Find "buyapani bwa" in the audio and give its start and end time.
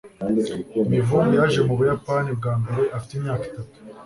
1.79-2.53